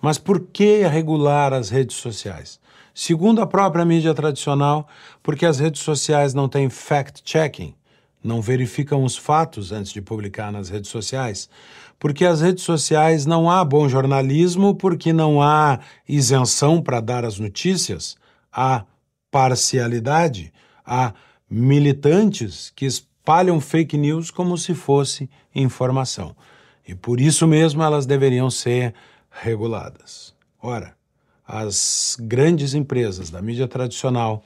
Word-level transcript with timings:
Mas 0.00 0.18
por 0.18 0.40
que 0.40 0.86
regular 0.86 1.52
as 1.52 1.70
redes 1.70 1.96
sociais? 1.96 2.60
Segundo 2.94 3.40
a 3.40 3.46
própria 3.46 3.84
mídia 3.84 4.14
tradicional, 4.14 4.88
porque 5.22 5.46
as 5.46 5.58
redes 5.58 5.82
sociais 5.82 6.34
não 6.34 6.48
têm 6.48 6.68
fact-checking, 6.68 7.74
não 8.22 8.40
verificam 8.40 9.04
os 9.04 9.16
fatos 9.16 9.70
antes 9.70 9.92
de 9.92 10.00
publicar 10.00 10.50
nas 10.50 10.68
redes 10.68 10.90
sociais, 10.90 11.48
porque 11.98 12.24
as 12.24 12.40
redes 12.40 12.64
sociais 12.64 13.26
não 13.26 13.50
há 13.50 13.64
bom 13.64 13.88
jornalismo, 13.88 14.74
porque 14.74 15.12
não 15.12 15.42
há 15.42 15.80
isenção 16.08 16.80
para 16.80 17.00
dar 17.00 17.24
as 17.24 17.38
notícias, 17.38 18.16
há 18.52 18.84
parcialidade, 19.30 20.52
há 20.84 21.12
militantes 21.50 22.72
que 22.74 22.86
espalham 22.86 23.60
fake 23.60 23.96
news 23.96 24.30
como 24.30 24.56
se 24.56 24.74
fosse 24.74 25.28
informação. 25.54 26.34
E 26.86 26.94
por 26.94 27.20
isso 27.20 27.46
mesmo 27.46 27.82
elas 27.82 28.06
deveriam 28.06 28.50
ser 28.50 28.94
reguladas. 29.40 30.34
Ora, 30.60 30.96
as 31.46 32.16
grandes 32.20 32.74
empresas 32.74 33.30
da 33.30 33.40
mídia 33.40 33.68
tradicional, 33.68 34.42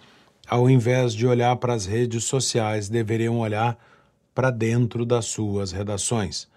ao 0.47 0.69
invés 0.69 1.15
de 1.15 1.27
olhar 1.27 1.57
para 1.57 1.75
as 1.75 1.87
redes 1.87 2.25
sociais, 2.25 2.89
deveriam 2.89 3.41
olhar 3.41 3.79
para 4.35 4.51
dentro 4.51 5.05
das 5.05 5.27
suas 5.27 5.73
redações. 5.73 6.49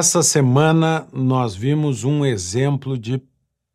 Essa 0.00 0.22
semana 0.22 1.06
nós 1.12 1.54
vimos 1.54 2.04
um 2.04 2.24
exemplo 2.24 2.96
de 2.96 3.22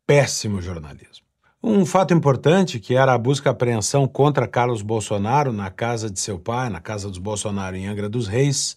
péssimo 0.04 0.60
jornalismo. 0.60 1.24
Um 1.62 1.86
fato 1.86 2.12
importante, 2.12 2.80
que 2.80 2.96
era 2.96 3.14
a 3.14 3.18
busca 3.18 3.48
e 3.48 3.52
apreensão 3.52 4.08
contra 4.08 4.48
Carlos 4.48 4.82
Bolsonaro 4.82 5.52
na 5.52 5.70
casa 5.70 6.10
de 6.10 6.18
seu 6.18 6.36
pai, 6.36 6.68
na 6.68 6.80
casa 6.80 7.08
dos 7.08 7.18
Bolsonaro 7.18 7.76
em 7.76 7.86
Angra 7.86 8.08
dos 8.08 8.26
Reis, 8.26 8.76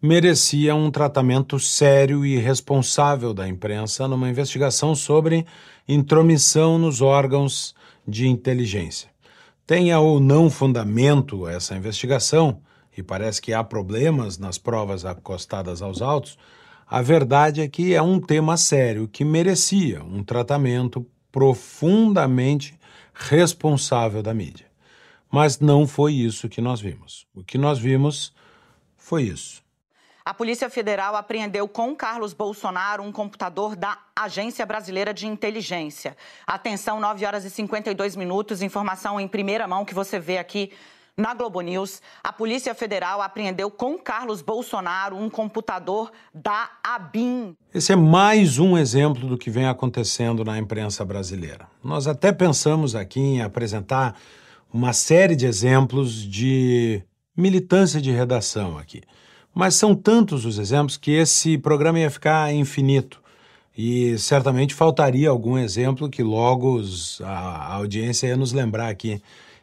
merecia 0.00 0.74
um 0.74 0.90
tratamento 0.90 1.60
sério 1.60 2.24
e 2.24 2.38
responsável 2.38 3.34
da 3.34 3.46
imprensa 3.46 4.08
numa 4.08 4.30
investigação 4.30 4.94
sobre 4.94 5.44
intromissão 5.86 6.78
nos 6.78 7.02
órgãos 7.02 7.74
de 8.06 8.26
inteligência. 8.26 9.10
Tenha 9.66 10.00
ou 10.00 10.18
não 10.18 10.48
fundamento 10.48 11.46
essa 11.46 11.76
investigação, 11.76 12.62
e 12.96 13.02
parece 13.02 13.42
que 13.42 13.52
há 13.52 13.62
problemas 13.62 14.38
nas 14.38 14.56
provas 14.56 15.04
acostadas 15.04 15.82
aos 15.82 16.00
autos, 16.00 16.38
a 16.90 17.02
verdade 17.02 17.60
é 17.60 17.68
que 17.68 17.94
é 17.94 18.00
um 18.00 18.18
tema 18.18 18.56
sério 18.56 19.06
que 19.06 19.24
merecia 19.24 20.02
um 20.02 20.24
tratamento 20.24 21.06
profundamente 21.30 22.78
responsável 23.12 24.22
da 24.22 24.32
mídia. 24.32 24.66
Mas 25.30 25.60
não 25.60 25.86
foi 25.86 26.14
isso 26.14 26.48
que 26.48 26.62
nós 26.62 26.80
vimos. 26.80 27.26
O 27.34 27.44
que 27.44 27.58
nós 27.58 27.78
vimos 27.78 28.32
foi 28.96 29.24
isso. 29.24 29.62
A 30.24 30.32
Polícia 30.32 30.68
Federal 30.70 31.16
apreendeu 31.16 31.66
com 31.68 31.94
Carlos 31.94 32.32
Bolsonaro 32.32 33.02
um 33.02 33.12
computador 33.12 33.76
da 33.76 33.98
Agência 34.14 34.64
Brasileira 34.64 35.12
de 35.12 35.26
Inteligência. 35.26 36.16
Atenção, 36.46 37.00
9 37.00 37.24
horas 37.24 37.44
e 37.44 37.50
52 37.50 38.16
minutos, 38.16 38.62
informação 38.62 39.18
em 39.18 39.28
primeira 39.28 39.66
mão 39.66 39.84
que 39.84 39.94
você 39.94 40.18
vê 40.18 40.38
aqui 40.38 40.72
na 41.18 41.34
Globo 41.34 41.60
News, 41.60 42.00
a 42.22 42.32
Polícia 42.32 42.72
Federal 42.76 43.20
apreendeu 43.20 43.68
com 43.72 43.98
Carlos 43.98 44.40
Bolsonaro 44.40 45.16
um 45.16 45.28
computador 45.28 46.12
da 46.32 46.70
ABIN. 46.82 47.56
Esse 47.74 47.92
é 47.92 47.96
mais 47.96 48.60
um 48.60 48.78
exemplo 48.78 49.26
do 49.26 49.36
que 49.36 49.50
vem 49.50 49.66
acontecendo 49.66 50.44
na 50.44 50.56
imprensa 50.56 51.04
brasileira. 51.04 51.66
Nós 51.82 52.06
até 52.06 52.30
pensamos 52.30 52.94
aqui 52.94 53.18
em 53.18 53.42
apresentar 53.42 54.16
uma 54.72 54.92
série 54.92 55.34
de 55.34 55.44
exemplos 55.44 56.22
de 56.22 57.02
militância 57.36 58.00
de 58.00 58.12
redação 58.12 58.78
aqui. 58.78 59.02
Mas 59.52 59.74
são 59.74 59.96
tantos 59.96 60.44
os 60.44 60.56
exemplos 60.56 60.96
que 60.96 61.10
esse 61.10 61.58
programa 61.58 61.98
ia 61.98 62.10
ficar 62.10 62.54
infinito. 62.54 63.20
E 63.76 64.16
certamente 64.18 64.72
faltaria 64.72 65.30
algum 65.30 65.58
exemplo 65.58 66.08
que 66.08 66.22
logo 66.22 66.80
a 67.24 67.74
audiência 67.74 68.28
ia 68.28 68.36
nos 68.36 68.52
lembrar 68.52 68.88
aqui 68.88 69.20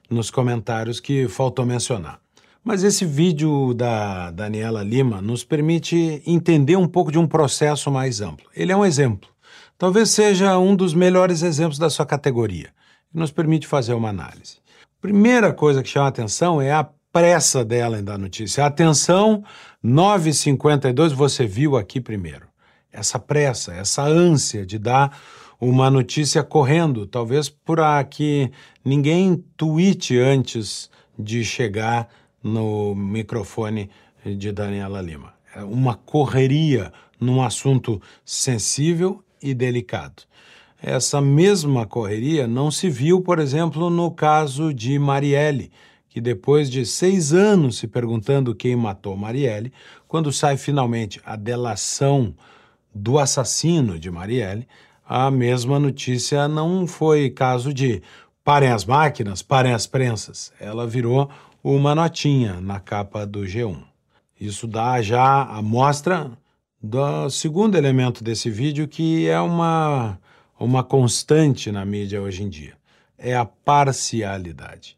nos 0.10 0.30
comentários 0.30 1.00
que 1.00 1.28
faltou 1.28 1.66
mencionar. 1.66 2.20
Mas 2.64 2.84
esse 2.84 3.06
vídeo 3.06 3.74
da 3.76 4.32
Daniela 4.32 4.82
Lima 4.82 5.22
nos 5.22 5.44
permite 5.44 6.22
entender 6.26 6.76
um 6.76 6.88
pouco 6.88 7.12
de 7.12 7.20
um 7.20 7.28
processo 7.28 7.92
mais 7.92 8.22
amplo. 8.22 8.50
Ele 8.56 8.72
é 8.72 8.76
um 8.76 8.84
exemplo. 8.84 9.30
Talvez 9.78 10.10
seja 10.10 10.58
um 10.58 10.76
dos 10.76 10.94
melhores 10.94 11.44
exemplos 11.44 11.78
da 11.78 11.90
sua 11.90 12.06
categoria, 12.06 12.70
nos 13.14 13.30
permite 13.30 13.68
fazer 13.68 13.94
uma 13.94 14.10
análise. 14.10 14.58
Primeira 15.02 15.54
coisa 15.54 15.84
que 15.84 15.90
chama 15.90 16.08
atenção 16.08 16.62
é 16.62 16.72
a 16.72 16.88
pressa 17.12 17.64
dela 17.64 18.00
em 18.00 18.04
dar 18.04 18.18
notícia. 18.18 18.66
Atenção, 18.66 19.44
9h52, 19.84 21.14
você 21.14 21.46
viu 21.46 21.78
aqui 21.78 22.02
primeiro. 22.02 22.48
Essa 22.92 23.20
pressa, 23.20 23.74
essa 23.74 24.02
ânsia 24.02 24.66
de 24.66 24.80
dar 24.80 25.16
uma 25.60 25.90
notícia 25.90 26.44
correndo, 26.44 27.06
talvez 27.06 27.50
por 27.50 27.80
que 28.10 28.52
ninguém 28.84 29.44
tweete 29.56 30.18
antes 30.18 30.90
de 31.18 31.44
chegar 31.44 32.10
no 32.44 32.94
microfone 32.94 33.90
de 34.24 34.52
Daniela 34.52 35.02
Lima. 35.02 35.34
É 35.56 35.64
uma 35.64 35.96
correria 35.96 36.92
num 37.20 37.42
assunto 37.42 38.02
sensível 38.24 39.24
e 39.42 39.54
delicado. 39.54 40.24
Essa 40.82 41.22
mesma 41.22 41.86
correria 41.86 42.48
não 42.48 42.70
se 42.70 42.90
viu, 42.90 43.22
por 43.22 43.40
exemplo, 43.40 43.90
no 43.90 44.12
caso 44.12 44.74
de 44.74 45.00
Marielle, 45.00 45.72
que 46.10 46.22
depois 46.22 46.70
de 46.70 46.86
seis 46.86 47.34
anos 47.34 47.78
se 47.78 47.88
perguntando 47.88 48.54
quem 48.54 48.76
matou 48.76 49.16
Marielle, 49.18 49.74
quando 50.08 50.32
sai 50.32 50.58
finalmente 50.58 51.20
a 51.26 51.36
delação 51.36 52.36
do 52.94 53.18
assassino 53.18 54.00
de 54.00 54.12
Marielle, 54.12 54.68
a 55.08 55.30
mesma 55.30 55.80
notícia 55.80 56.48
não 56.48 56.88
foi 56.88 57.30
caso 57.30 57.74
de 57.74 58.02
parem 58.44 58.72
as 58.72 58.86
máquinas, 58.86 59.42
parem 59.42 59.74
as 59.74 59.86
prensas. 59.86 60.52
Ela 60.60 60.88
virou 60.88 61.30
uma 61.64 61.94
notinha 61.94 62.60
na 62.60 62.80
capa 62.80 63.26
do 63.26 63.42
G1. 63.42 63.84
Isso 64.40 64.68
dá 64.68 65.02
já 65.02 65.44
a 65.44 65.62
mostra 65.62 66.32
do 66.82 67.30
segundo 67.30 67.76
elemento 67.76 68.24
desse 68.24 68.50
vídeo, 68.50 68.88
que 68.88 69.28
é 69.28 69.40
uma, 69.40 70.20
uma 70.60 70.84
constante 70.84 71.72
na 71.72 71.86
mídia 71.86 72.22
hoje 72.22 72.44
em 72.44 72.50
dia. 72.50 72.74
É 73.18 73.36
a 73.36 73.46
parcialidade. 73.46 74.98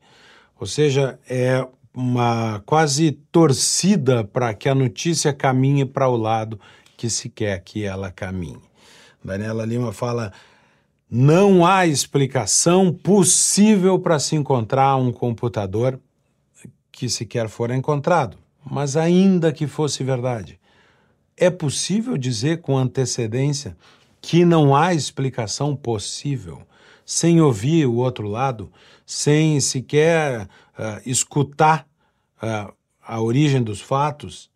Ou 0.59 0.65
seja, 0.65 1.19
é 1.29 1.65
uma 1.93 2.61
quase 2.65 3.11
torcida 3.11 4.23
para 4.23 4.53
que 4.53 4.67
a 4.67 4.75
notícia 4.75 5.31
caminhe 5.33 5.85
para 5.85 6.07
o 6.07 6.17
lado 6.17 6.59
que 6.95 7.09
se 7.09 7.29
quer 7.29 7.59
que 7.59 7.83
ela 7.83 8.11
caminhe. 8.11 8.66
Daniela 9.27 9.65
Lima 9.65 9.91
fala: 9.91 10.31
não 11.11 11.65
há 11.65 11.85
explicação 11.85 12.93
possível 12.93 13.99
para 13.99 14.19
se 14.19 14.37
encontrar 14.37 14.95
um 14.95 15.11
computador 15.11 15.99
que 16.89 17.09
sequer 17.09 17.49
fora 17.49 17.75
encontrado. 17.75 18.37
Mas 18.65 18.95
ainda 18.95 19.51
que 19.51 19.67
fosse 19.67 20.01
verdade, 20.01 20.57
é 21.35 21.49
possível 21.49 22.17
dizer 22.17 22.61
com 22.61 22.77
antecedência 22.77 23.77
que 24.21 24.45
não 24.45 24.73
há 24.73 24.93
explicação 24.93 25.75
possível, 25.75 26.61
sem 27.05 27.41
ouvir 27.41 27.85
o 27.85 27.95
outro 27.95 28.27
lado, 28.27 28.71
sem 29.05 29.59
sequer 29.59 30.43
uh, 30.43 31.01
escutar 31.05 31.85
uh, 32.41 32.73
a 33.05 33.21
origem 33.21 33.61
dos 33.61 33.79
fatos, 33.81 34.49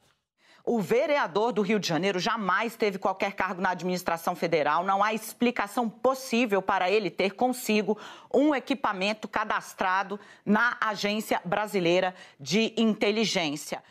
o 0.66 0.80
vereador 0.80 1.52
do 1.52 1.62
Rio 1.62 1.80
de 1.80 1.88
Janeiro 1.88 2.19
jamais 2.19 2.75
teve 2.75 2.98
qualquer 2.98 3.34
cargo 3.34 3.62
na 3.62 3.72
administração 3.72 4.36
federal. 4.36 4.84
Não 4.84 5.04
há 5.04 5.13
explicação 5.13 5.90
possível 5.90 6.62
para 6.62 6.90
ele 6.90 7.10
ter 7.10 7.31
consigo 7.31 7.98
um 8.34 8.54
equipamento 8.54 9.28
cadastrado 9.28 10.19
na 10.46 10.78
Agência 10.80 11.42
Brasileira 11.44 12.13
de 12.40 12.74
Inteligência. 12.78 13.84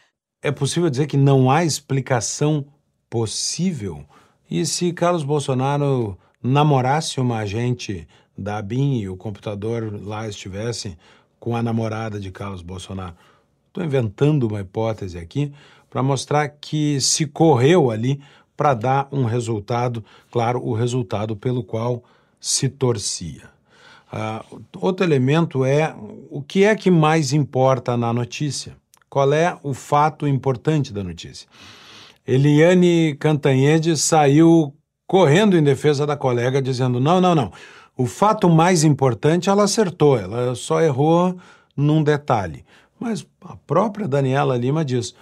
É 0.43 0.51
possível 0.51 0.89
dizer 0.89 1.07
que 1.07 1.17
não 1.17 1.51
há 1.51 1.65
explicação 1.65 2.65
possível? 3.09 4.05
E 4.51 4.65
se 4.65 4.93
Carlos 4.93 5.23
Bolsonaro 5.23 6.17
namorasse 6.43 7.21
uma 7.21 7.39
agente 7.39 8.09
da 8.37 8.59
ABIN 8.59 9.01
e 9.01 9.09
o 9.09 9.17
computador 9.17 9.93
lá 10.03 10.27
estivesse 10.27 10.97
com 11.39 11.55
a 11.55 11.63
namorada 11.63 12.19
de 12.19 12.31
Carlos 12.31 12.63
Bolsonaro? 12.63 13.15
Estou 13.69 13.85
inventando 13.85 14.49
uma 14.49 14.61
hipótese 14.61 15.19
aqui, 15.19 15.53
para 15.91 16.03
mostrar 16.03 16.49
que 16.49 17.01
se 17.01 17.27
correu 17.27 17.91
ali 17.91 18.21
para 18.57 18.75
dar 18.75 19.09
um 19.11 19.25
resultado, 19.25 20.05
claro, 20.31 20.63
o 20.65 20.73
resultado 20.73 21.35
pelo 21.35 21.65
qual 21.65 22.03
se 22.41 22.69
torcia. 22.69 23.51
Uh, 24.13 24.63
outro 24.79 25.05
elemento 25.05 25.65
é 25.65 25.95
o 26.31 26.43
que 26.43 26.65
é 26.65 26.75
que 26.75 26.91
mais 26.91 27.33
importa 27.33 27.97
na 27.97 28.13
notícia? 28.13 28.77
Qual 29.09 29.33
é 29.33 29.57
o 29.63 29.75
fato 29.75 30.27
importante 30.27 30.93
da 30.93 31.03
notícia? 31.03 31.49
Eliane 32.27 33.17
Cantanhede 33.19 33.97
saiu 33.97 34.75
correndo 35.07 35.57
em 35.57 35.63
defesa 35.63 36.07
da 36.07 36.17
colega, 36.17 36.63
dizendo: 36.63 37.01
não, 37.01 37.21
não, 37.21 37.35
não. 37.35 37.53
O 37.97 38.07
fato 38.07 38.49
mais 38.49 38.85
importante 38.85 39.51
ela 39.51 39.65
acertou, 39.65 40.19
ela 40.19 40.55
só 40.55 40.81
errou 40.81 41.37
num 41.77 42.03
detalhe. 42.03 42.65
Mas 42.99 43.27
a 43.43 43.57
própria 43.57 44.07
Daniela 44.07 44.57
Lima 44.57 44.85
diz: 44.85 45.15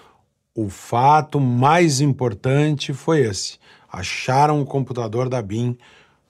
o 0.60 0.68
fato 0.68 1.38
mais 1.38 2.00
importante 2.00 2.92
foi 2.92 3.20
esse. 3.20 3.60
Acharam 3.88 4.60
o 4.60 4.66
computador 4.66 5.28
da 5.28 5.40
BIM 5.40 5.78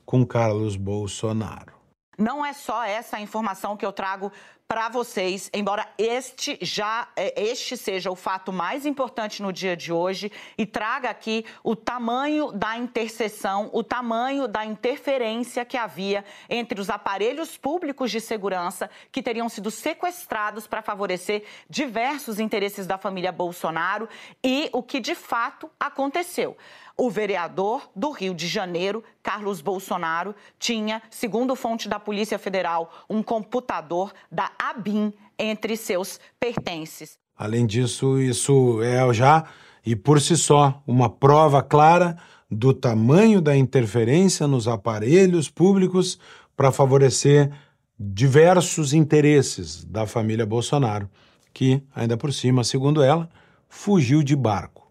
com 0.05 0.27
Carlos 0.27 0.77
Bolsonaro. 0.77 1.73
Não 2.19 2.45
é 2.45 2.53
só 2.53 2.85
essa 2.85 3.19
informação 3.19 3.75
que 3.75 3.87
eu 3.87 3.93
trago 3.93 4.31
para 4.69 4.91
vocês, 4.91 5.49
embora 5.55 5.89
este 5.97 6.59
já 6.61 7.09
é, 7.17 7.43
este 7.43 7.75
seja 7.75 8.11
o 8.11 8.15
fato 8.15 8.53
mais 8.53 8.85
importante 8.85 9.43
no 9.43 9.51
dia 9.51 9.75
de 9.75 9.91
hoje 9.91 10.31
e 10.59 10.67
traga 10.67 11.09
aqui 11.09 11.43
o 11.65 11.75
tamanho 11.75 12.53
da 12.53 12.77
interseção, 12.77 13.71
o 13.73 13.83
tamanho 13.83 14.47
da 14.47 14.67
interferência 14.67 15.65
que 15.65 15.79
havia 15.79 16.23
entre 16.51 16.79
os 16.79 16.91
aparelhos 16.91 17.57
públicos 17.57 18.11
de 18.11 18.21
segurança 18.21 18.91
que 19.11 19.23
teriam 19.23 19.49
sido 19.49 19.71
sequestrados 19.71 20.67
para 20.67 20.83
favorecer 20.83 21.45
diversos 21.71 22.39
interesses 22.39 22.87
da 22.87 22.99
família 22.99 23.33
Bolsonaro 23.33 24.07
e 24.45 24.69
o 24.75 24.83
que 24.83 25.01
de 25.01 25.15
fato 25.15 25.71
aconteceu. 25.81 26.55
O 27.01 27.09
vereador 27.09 27.89
do 27.95 28.11
Rio 28.11 28.35
de 28.35 28.49
Janeiro, 28.49 29.05
Carlos 29.23 29.61
Bolsonaro, 29.61 30.35
tinha, 30.59 31.01
segundo 31.09 31.55
fonte 31.55 31.89
da 31.89 32.01
Polícia 32.01 32.41
Federal, 32.41 32.93
um 33.09 33.23
computador 33.23 34.13
da 34.33 34.51
ABIN 34.59 35.13
entre 35.39 35.77
seus 35.77 36.19
pertences. 36.41 37.17
Além 37.37 37.67
disso, 37.67 38.21
isso 38.21 38.83
é 38.83 39.15
já 39.15 39.45
e 39.87 39.95
por 39.95 40.21
si 40.21 40.37
só 40.37 40.83
uma 40.85 41.09
prova 41.09 41.63
clara 41.63 42.19
do 42.51 42.75
tamanho 42.75 43.41
da 43.41 43.57
interferência 43.57 44.49
nos 44.49 44.67
aparelhos 44.67 45.49
públicos 45.49 46.19
para 46.57 46.73
favorecer 46.73 47.53
diversos 47.97 48.93
interesses 48.93 49.85
da 49.85 50.05
família 50.05 50.45
Bolsonaro, 50.45 51.09
que, 51.55 51.81
ainda 51.95 52.17
por 52.17 52.33
cima, 52.33 52.65
segundo 52.65 53.05
ela, 53.05 53.31
fugiu 53.69 54.21
de 54.25 54.35
barco. 54.35 54.88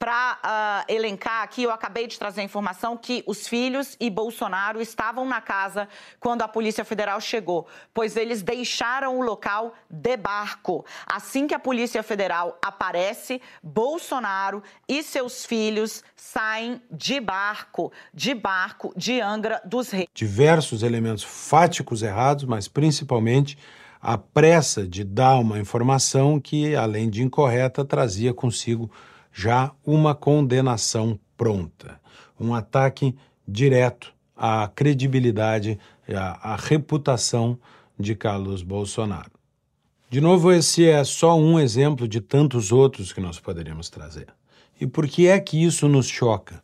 Para 0.00 0.32
uh, 0.32 0.38
ah, 0.42 0.84
elencar 0.88 1.42
aqui, 1.42 1.64
eu 1.64 1.70
acabei 1.70 2.06
de 2.06 2.18
trazer 2.18 2.40
a 2.40 2.44
informação 2.44 2.96
que 2.96 3.22
os 3.26 3.46
filhos 3.46 3.98
e 4.00 4.08
Bolsonaro 4.08 4.80
estavam 4.80 5.26
na 5.26 5.42
casa 5.42 5.86
quando 6.18 6.40
a 6.40 6.48
Polícia 6.48 6.86
Federal 6.86 7.20
chegou, 7.20 7.66
pois 7.92 8.16
eles 8.16 8.40
deixaram 8.40 9.18
o 9.18 9.20
local 9.20 9.74
de 9.90 10.16
barco. 10.16 10.86
Assim 11.04 11.46
que 11.46 11.52
a 11.52 11.58
Polícia 11.58 12.02
Federal 12.02 12.58
aparece, 12.62 13.42
Bolsonaro 13.62 14.62
e 14.88 15.02
seus 15.02 15.44
filhos 15.44 16.02
saem 16.16 16.80
de 16.90 17.20
barco, 17.20 17.92
de 18.14 18.32
barco 18.32 18.94
de 18.96 19.20
Angra 19.20 19.60
dos 19.66 19.90
Reis. 19.90 20.08
Diversos 20.14 20.82
elementos 20.82 21.24
fáticos 21.24 22.00
errados, 22.00 22.44
mas 22.44 22.68
principalmente 22.68 23.58
a 24.00 24.16
pressa 24.16 24.88
de 24.88 25.04
dar 25.04 25.38
uma 25.38 25.58
informação 25.58 26.40
que, 26.40 26.74
além 26.74 27.10
de 27.10 27.22
incorreta, 27.22 27.84
trazia 27.84 28.32
consigo 28.32 28.90
já 29.32 29.72
uma 29.84 30.14
condenação 30.14 31.18
pronta, 31.36 32.00
um 32.38 32.54
ataque 32.54 33.14
direto 33.46 34.12
à 34.36 34.68
credibilidade 34.68 35.78
à, 36.14 36.52
à 36.52 36.56
reputação 36.56 37.58
de 37.98 38.14
Carlos 38.14 38.62
Bolsonaro. 38.62 39.30
De 40.08 40.20
novo, 40.20 40.50
esse 40.50 40.86
é 40.86 41.04
só 41.04 41.38
um 41.38 41.60
exemplo 41.60 42.08
de 42.08 42.20
tantos 42.20 42.72
outros 42.72 43.12
que 43.12 43.20
nós 43.20 43.38
poderíamos 43.38 43.88
trazer. 43.88 44.26
E 44.80 44.86
por 44.86 45.06
que 45.06 45.28
é 45.28 45.38
que 45.38 45.62
isso 45.62 45.86
nos 45.86 46.08
choca? 46.08 46.62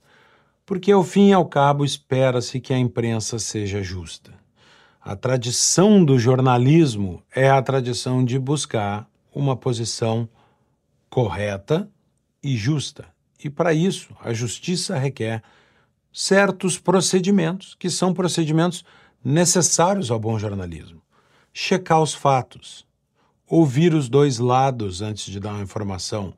Porque, 0.64 0.90
ao 0.90 1.04
fim 1.04 1.28
e 1.28 1.32
ao 1.32 1.44
cabo, 1.44 1.84
espera-se 1.84 2.58
que 2.58 2.72
a 2.74 2.78
imprensa 2.78 3.38
seja 3.38 3.82
justa. 3.82 4.32
A 5.00 5.14
tradição 5.14 6.04
do 6.04 6.18
jornalismo 6.18 7.22
é 7.32 7.48
a 7.48 7.62
tradição 7.62 8.24
de 8.24 8.36
buscar 8.36 9.08
uma 9.32 9.54
posição 9.54 10.28
correta 11.08 11.88
e 12.46 12.56
justa. 12.56 13.06
E 13.42 13.50
para 13.50 13.74
isso, 13.74 14.14
a 14.22 14.32
justiça 14.32 14.96
requer 14.96 15.42
certos 16.12 16.78
procedimentos, 16.78 17.74
que 17.78 17.90
são 17.90 18.14
procedimentos 18.14 18.84
necessários 19.22 20.10
ao 20.10 20.18
bom 20.18 20.38
jornalismo. 20.38 21.02
Checar 21.52 22.00
os 22.00 22.14
fatos, 22.14 22.86
ouvir 23.48 23.92
os 23.92 24.08
dois 24.08 24.38
lados 24.38 25.02
antes 25.02 25.26
de 25.26 25.40
dar 25.40 25.54
uma 25.54 25.62
informação, 25.62 26.32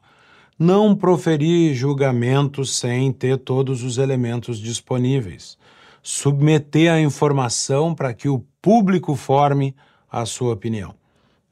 não 0.58 0.96
proferir 0.96 1.74
julgamentos 1.74 2.74
sem 2.74 3.12
ter 3.12 3.38
todos 3.38 3.82
os 3.82 3.98
elementos 3.98 4.58
disponíveis, 4.58 5.58
submeter 6.02 6.90
a 6.90 7.00
informação 7.00 7.94
para 7.94 8.14
que 8.14 8.28
o 8.28 8.40
público 8.62 9.14
forme 9.14 9.76
a 10.10 10.24
sua 10.24 10.54
opinião. 10.54 10.94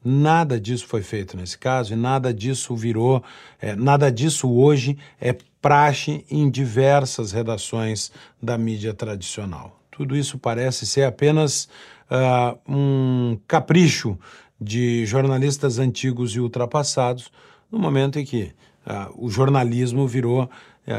Nada 0.09 0.57
disso 0.57 0.87
foi 0.87 1.01
feito 1.01 1.35
nesse 1.35 1.57
caso 1.57 1.91
e 1.91 1.95
nada 1.97 2.33
disso 2.33 2.73
virou, 2.77 3.21
é, 3.59 3.75
nada 3.75 4.09
disso 4.09 4.49
hoje 4.49 4.97
é 5.19 5.35
praxe 5.61 6.23
em 6.31 6.49
diversas 6.49 7.33
redações 7.33 8.09
da 8.41 8.57
mídia 8.57 8.93
tradicional. 8.93 9.77
Tudo 9.91 10.15
isso 10.15 10.39
parece 10.39 10.85
ser 10.85 11.03
apenas 11.03 11.67
uh, 12.09 12.57
um 12.65 13.37
capricho 13.45 14.17
de 14.61 15.05
jornalistas 15.05 15.77
antigos 15.77 16.33
e 16.35 16.39
ultrapassados, 16.39 17.29
no 17.69 17.77
momento 17.77 18.17
em 18.17 18.23
que 18.23 18.53
uh, 18.85 19.13
o 19.17 19.29
jornalismo 19.29 20.07
virou, 20.07 20.43
uh, 20.43 20.49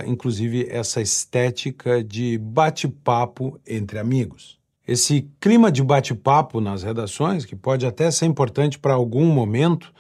inclusive, 0.07 0.69
essa 0.69 1.01
estética 1.01 2.05
de 2.05 2.37
bate-papo 2.37 3.59
entre 3.67 3.99
amigos. 3.99 4.58
Esse 4.89 5.29
clima 5.39 5.71
de 5.71 5.85
bate-papo 5.85 6.63
nas 6.63 6.83
redações, 6.83 7.45
que 7.45 7.55
pode 7.55 7.85
até 7.85 8.11
ser 8.11 8.25
importante 8.25 8.79
para 8.79 8.95
algum 8.95 9.27
momento, 9.27 9.93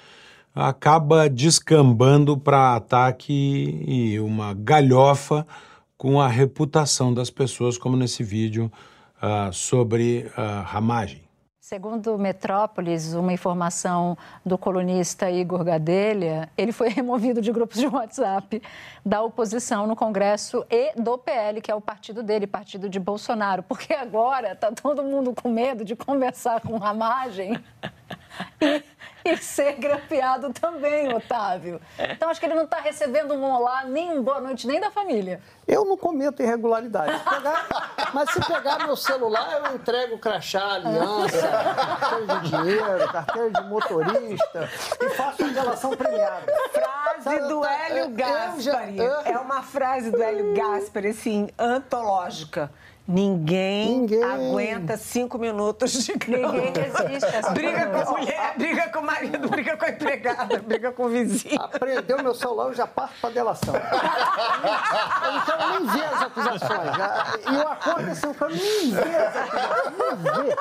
acaba 0.55 1.29
descambando 1.29 2.38
para 2.38 2.75
ataque 2.75 3.85
e 3.87 4.19
uma 4.19 4.55
galhofa 4.55 5.46
com 5.99 6.19
a 6.19 6.26
reputação 6.26 7.12
das 7.12 7.29
pessoas, 7.29 7.76
como 7.76 7.99
nesse 7.99 8.25
vídeo 8.25 8.73
uh, 9.23 9.52
sobre 9.52 10.31
uh, 10.38 10.62
ramagem. 10.64 11.28
Segundo 11.69 12.17
Metrópolis, 12.17 13.12
uma 13.12 13.31
informação 13.31 14.17
do 14.43 14.56
colunista 14.56 15.31
Igor 15.31 15.62
Gadelha, 15.62 16.49
ele 16.56 16.73
foi 16.73 16.88
removido 16.88 17.43
de 17.43 17.53
grupos 17.53 17.77
de 17.77 17.87
WhatsApp 17.87 18.63
da 19.05 19.20
oposição 19.20 19.87
no 19.87 19.94
Congresso 19.94 20.65
e 20.70 20.94
do 20.98 21.19
PL, 21.19 21.60
que 21.60 21.70
é 21.70 21.75
o 21.75 21.81
partido 21.82 22.22
dele, 22.22 22.46
partido 22.46 22.89
de 22.89 22.98
Bolsonaro, 22.98 23.63
porque 23.63 23.93
agora 23.93 24.53
está 24.53 24.72
todo 24.72 25.03
mundo 25.03 25.34
com 25.34 25.51
medo 25.51 25.84
de 25.84 25.94
conversar 25.94 26.63
com 26.63 26.79
ramagem 26.79 27.63
e 28.63 28.82
e 29.32 29.37
ser 29.39 29.75
grampeado 29.75 30.53
também, 30.53 31.13
Otávio. 31.15 31.81
Então 31.99 32.29
acho 32.29 32.41
que 32.41 32.47
ele 32.47 32.55
não 32.55 32.65
está 32.65 32.81
recebendo 32.81 33.35
um 33.35 33.44
olá, 33.44 33.85
nem 33.85 34.19
um 34.19 34.23
boa 34.23 34.41
noite, 34.41 34.67
nem 34.67 34.81
da 34.81 34.91
família. 34.91 35.41
Eu 35.67 35.85
não 35.85 35.97
cometo 35.97 36.43
irregularidade. 36.43 37.13
mas 38.15 38.31
se 38.31 38.41
pegar 38.47 38.79
meu 38.87 38.97
celular, 38.97 39.65
eu 39.65 39.75
entrego 39.75 40.19
crachá, 40.19 40.75
aliança, 40.75 41.49
carteira 42.01 42.41
de 42.41 42.51
dinheiro, 42.51 43.13
carteira 43.13 43.51
de 43.51 43.69
motorista 43.69 44.69
e 45.01 45.11
faço 45.11 45.43
uma 45.43 45.53
relação 45.53 45.91
premiada. 45.91 46.47
Frase 46.73 47.25
Sabe, 47.25 47.49
do 47.49 47.65
Hélio 47.65 48.11
Gaspari. 48.11 48.97
Já... 48.97 49.23
É 49.25 49.39
uma 49.39 49.63
frase 49.63 50.11
do 50.11 50.23
Hélio 50.23 50.55
Gaspari, 50.55 51.08
assim, 51.08 51.49
antológica. 51.58 52.70
Ninguém, 53.10 54.00
Ninguém, 54.00 54.22
aguenta 54.22 54.98
cinco 54.98 55.38
minutos 55.38 56.05
de 56.05 56.12
grama. 56.12 56.53
Ninguém 56.53 56.72
resiste 56.74 57.53
Briga 57.55 57.86
com 57.86 57.96
a 57.96 58.19
mulher, 58.19 58.55
briga 58.58 58.88
com 58.91 58.98
o 58.98 59.03
marido, 59.03 59.48
briga 59.48 59.77
com 59.79 59.84
a 59.86 59.88
empregada, 59.88 60.58
briga 60.60 60.93
com 60.93 61.05
o 61.05 61.08
vizinho. 61.08 61.58
Aprendeu 61.58 62.22
meu 62.22 62.34
celular, 62.34 62.67
eu 62.67 62.74
já 62.74 62.86
parto 62.86 63.15
para 63.19 63.31
delação. 63.31 63.74
eu 63.74 65.32
não 65.32 65.41
quero 65.41 65.70
nem 65.70 65.86
ver 65.86 66.05
as 66.05 66.22
acusações. 66.22 66.96
E 67.50 67.56
o 67.56 67.69
acordo 67.69 68.08
é 68.08 68.10
assim, 68.12 68.27
eu 68.27 68.34
quero 68.34 68.50
nem 68.55 68.91
ver 68.91 69.17
as 69.17 69.36
acusações, 69.36 70.19
nem 70.22 70.44
ver. 70.44 70.56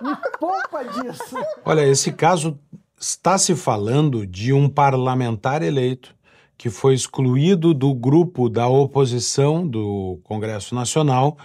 Me 0.00 0.16
poupa 0.40 0.82
disso. 0.82 1.36
Olha, 1.62 1.86
esse 1.86 2.10
caso 2.10 2.58
está 2.98 3.36
se 3.36 3.54
falando 3.54 4.26
de 4.26 4.54
um 4.54 4.66
parlamentar 4.66 5.60
eleito 5.60 6.14
que 6.56 6.70
foi 6.70 6.94
excluído 6.94 7.74
do 7.74 7.94
grupo 7.94 8.48
da 8.48 8.68
oposição 8.68 9.66
do 9.66 10.20
Congresso 10.24 10.74
Nacional 10.74 11.36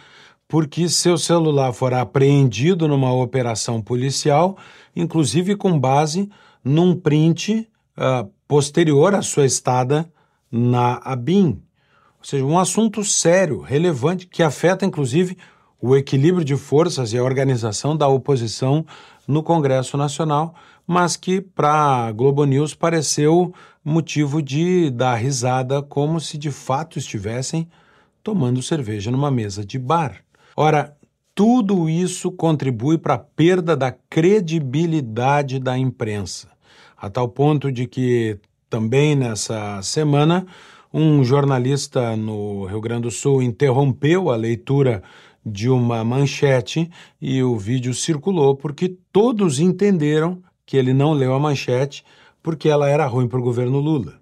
porque 0.48 0.88
seu 0.88 1.18
celular 1.18 1.74
fora 1.74 2.02
apreendido 2.02 2.88
numa 2.88 3.12
operação 3.14 3.82
policial, 3.82 4.58
inclusive 4.96 5.56
com 5.56 5.78
base 5.78 6.30
num 6.64 6.96
print 6.96 7.68
uh, 7.98 8.30
posterior 8.48 9.14
à 9.14 9.22
sua 9.22 9.46
estada 9.46 10.10
na 10.50 11.02
ABIN. 11.04 11.62
Ou 12.20 12.24
seja, 12.24 12.46
um 12.46 12.58
assunto 12.58 13.04
sério, 13.04 13.60
relevante, 13.60 14.26
que 14.26 14.42
afeta 14.42 14.86
inclusive 14.86 15.38
o 15.82 15.96
equilíbrio 15.96 16.46
de 16.46 16.56
forças 16.56 17.14
e 17.14 17.18
a 17.18 17.24
organização 17.24 17.96
da 17.96 18.08
oposição 18.08 18.86
no 19.28 19.44
Congresso 19.44 19.98
Nacional, 19.98 20.56
mas 20.88 21.18
que 21.18 21.42
para 21.42 22.08
a 22.08 22.12
Globo 22.14 22.46
News 22.46 22.74
pareceu 22.74 23.54
motivo 23.84 24.42
de 24.42 24.90
dar 24.90 25.16
risada 25.16 25.82
como 25.84 26.20
se 26.22 26.38
de 26.38 26.50
fato 26.50 26.98
estivessem 26.98 27.68
tomando 28.24 28.62
cerveja 28.62 29.12
numa 29.12 29.30
mesa 29.30 29.66
de 29.66 29.78
bar. 29.78 30.24
Ora, 30.56 30.96
tudo 31.36 31.90
isso 31.90 32.32
contribui 32.32 32.98
para 32.98 33.16
a 33.16 33.20
perda 33.20 33.76
da 33.76 33.92
credibilidade 33.92 35.60
da 35.60 35.78
imprensa, 35.78 36.48
a 36.98 37.10
tal 37.10 37.30
ponto 37.30 37.72
de 37.72 37.86
que 37.86 38.40
também 38.70 39.16
nessa 39.16 39.82
semana 39.82 40.48
um 40.94 41.24
jornalista 41.24 42.16
no 42.16 42.66
Rio 42.66 42.82
Grande 42.82 43.04
do 43.04 43.12
Sul 43.12 43.42
interrompeu 43.44 44.32
a 44.32 44.36
leitura 44.36 45.04
de 45.46 45.70
uma 45.70 46.04
manchete 46.04 46.90
e 47.22 47.42
o 47.44 47.58
vídeo 47.58 47.94
circulou 47.94 48.56
porque 48.56 48.98
todos 49.12 49.60
entenderam 49.60 50.42
que 50.68 50.76
ele 50.76 50.94
não 50.94 51.14
leu 51.14 51.34
a 51.34 51.40
manchete 51.40 52.06
porque 52.44 52.68
ela 52.70 52.90
era 52.90 53.08
ruim 53.08 53.28
para 53.28 53.40
o 53.40 53.42
governo 53.42 53.80
Lula. 53.80 54.20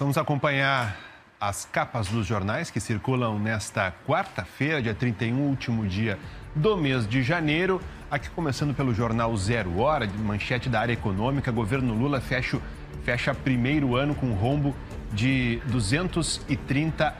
Vamos 0.00 0.16
acompanhar 0.16 0.98
as 1.38 1.66
capas 1.66 2.08
dos 2.08 2.26
jornais 2.26 2.70
que 2.70 2.80
circulam 2.80 3.38
nesta 3.38 3.92
quarta-feira, 4.06 4.80
dia 4.80 4.94
31, 4.94 5.36
último 5.40 5.86
dia 5.86 6.18
do 6.56 6.76
mês 6.76 7.06
de 7.06 7.22
janeiro. 7.22 7.80
Aqui 8.10 8.30
começando 8.30 8.74
pelo 8.74 8.94
jornal 8.94 9.36
Zero 9.36 9.80
Hora, 9.80 10.06
de 10.06 10.16
manchete 10.16 10.68
da 10.68 10.80
área 10.80 10.92
econômica, 10.94 11.52
governo 11.52 11.94
Lula 11.94 12.20
fecha, 12.20 12.58
fecha 13.04 13.34
primeiro 13.34 13.94
ano 13.94 14.14
com 14.14 14.32
rombo 14.32 14.74
de 15.12 15.60
230 15.66 17.14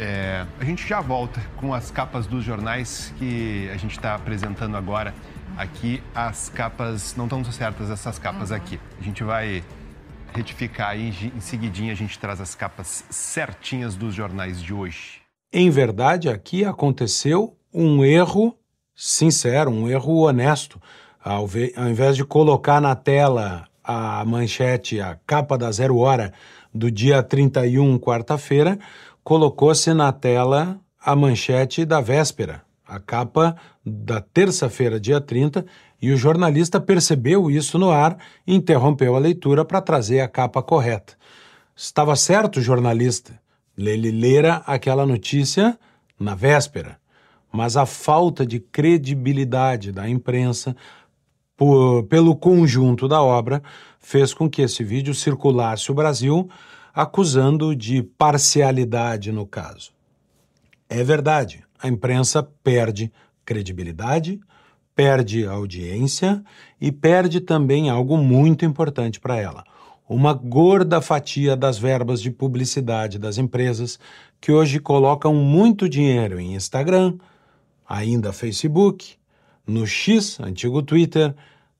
é, 0.00 0.46
a 0.58 0.64
gente 0.64 0.88
já 0.88 1.02
volta 1.02 1.42
com 1.56 1.74
as 1.74 1.90
capas 1.90 2.26
dos 2.26 2.42
jornais 2.42 3.12
que 3.18 3.68
a 3.70 3.76
gente 3.76 3.92
está 3.92 4.14
apresentando 4.14 4.74
agora. 4.74 5.14
Aqui 5.60 6.02
as 6.14 6.48
capas 6.48 7.14
não 7.14 7.24
estão 7.24 7.44
certas, 7.44 7.90
essas 7.90 8.18
capas 8.18 8.48
uhum. 8.48 8.56
aqui. 8.56 8.80
A 8.98 9.02
gente 9.02 9.22
vai 9.22 9.62
retificar 10.32 10.88
aí, 10.88 11.30
em 11.36 11.40
seguidinha 11.40 11.92
a 11.92 11.94
gente 11.94 12.18
traz 12.18 12.40
as 12.40 12.54
capas 12.54 13.04
certinhas 13.10 13.94
dos 13.94 14.14
jornais 14.14 14.62
de 14.62 14.72
hoje. 14.72 15.20
Em 15.52 15.68
verdade, 15.68 16.30
aqui 16.30 16.64
aconteceu 16.64 17.58
um 17.74 18.02
erro 18.02 18.56
sincero, 18.94 19.70
um 19.70 19.86
erro 19.86 20.20
honesto. 20.22 20.80
Ao, 21.22 21.42
ao 21.76 21.88
invés 21.90 22.16
de 22.16 22.24
colocar 22.24 22.80
na 22.80 22.94
tela 22.94 23.68
a 23.84 24.24
manchete, 24.24 24.98
a 24.98 25.18
capa 25.26 25.58
da 25.58 25.70
Zero 25.70 25.98
Hora 25.98 26.32
do 26.72 26.90
dia 26.90 27.22
31, 27.22 27.98
quarta-feira, 27.98 28.78
colocou-se 29.22 29.92
na 29.92 30.10
tela 30.10 30.80
a 31.04 31.14
manchete 31.14 31.84
da 31.84 32.00
véspera, 32.00 32.62
a 32.90 32.98
capa 32.98 33.56
da 33.86 34.20
terça-feira, 34.20 34.98
dia 34.98 35.20
30, 35.20 35.64
e 36.02 36.10
o 36.10 36.16
jornalista 36.16 36.80
percebeu 36.80 37.48
isso 37.48 37.78
no 37.78 37.90
ar 37.90 38.18
e 38.44 38.54
interrompeu 38.54 39.14
a 39.14 39.18
leitura 39.18 39.64
para 39.64 39.80
trazer 39.80 40.20
a 40.20 40.28
capa 40.28 40.60
correta. 40.60 41.14
Estava 41.76 42.16
certo 42.16 42.56
o 42.56 42.62
jornalista, 42.62 43.40
ele 43.78 44.10
lera 44.10 44.56
aquela 44.66 45.06
notícia 45.06 45.78
na 46.18 46.34
véspera, 46.34 46.98
mas 47.52 47.76
a 47.76 47.86
falta 47.86 48.44
de 48.44 48.58
credibilidade 48.58 49.92
da 49.92 50.08
imprensa 50.08 50.76
por, 51.56 52.02
pelo 52.04 52.34
conjunto 52.34 53.06
da 53.06 53.22
obra 53.22 53.62
fez 54.00 54.34
com 54.34 54.50
que 54.50 54.62
esse 54.62 54.82
vídeo 54.82 55.14
circulasse 55.14 55.92
o 55.92 55.94
Brasil 55.94 56.48
acusando 56.92 57.74
de 57.74 58.02
parcialidade 58.02 59.30
no 59.30 59.46
caso. 59.46 59.92
É 60.88 61.04
verdade, 61.04 61.64
a 61.82 61.88
imprensa 61.88 62.42
perde 62.42 63.12
credibilidade, 63.44 64.40
perde 64.94 65.46
audiência 65.46 66.42
e 66.80 66.92
perde 66.92 67.40
também 67.40 67.88
algo 67.88 68.16
muito 68.16 68.64
importante 68.64 69.18
para 69.18 69.36
ela: 69.36 69.64
uma 70.08 70.32
gorda 70.32 71.00
fatia 71.00 71.56
das 71.56 71.78
verbas 71.78 72.20
de 72.20 72.30
publicidade 72.30 73.18
das 73.18 73.38
empresas 73.38 73.98
que 74.40 74.52
hoje 74.52 74.78
colocam 74.78 75.34
muito 75.34 75.88
dinheiro 75.88 76.38
em 76.38 76.54
Instagram, 76.54 77.16
ainda 77.88 78.32
Facebook, 78.32 79.14
no 79.66 79.86
X, 79.86 80.40
antigo 80.40 80.82
Twitter, 80.82 81.34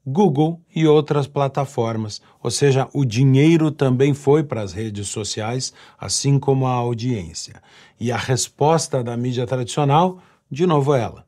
Google 0.07 0.61
e 0.75 0.87
outras 0.87 1.27
plataformas. 1.27 2.21
Ou 2.43 2.51
seja, 2.51 2.89
o 2.93 3.05
dinheiro 3.05 3.71
também 3.71 4.15
foi 4.15 4.43
para 4.43 4.63
as 4.63 4.73
redes 4.73 5.09
sociais, 5.09 5.73
assim 5.99 6.39
como 6.39 6.67
a 6.67 6.73
audiência. 6.73 7.63
E 7.99 8.11
a 8.11 8.17
resposta 8.17 9.03
da 9.05 9.17
mídia 9.17 9.47
tradicional, 9.47 10.19
de 10.51 10.67
novo 10.67 10.95
ela, 10.95 11.25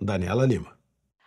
Daniela 0.00 0.46
Lima. 0.46 0.73